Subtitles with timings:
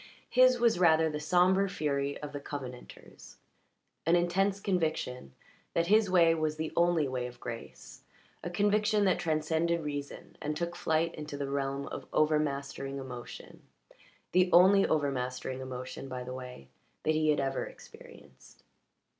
[0.31, 3.37] His was rather the sombre fury of the Covenanters
[4.07, 5.35] an intense conviction
[5.75, 8.01] that his way was the only way of grace
[8.43, 13.61] a conviction that transcended reason and took flight into the realm of overmastering emotion
[14.31, 16.67] the only overmastering emotion, by the way,
[17.03, 18.63] that he had ever experienced.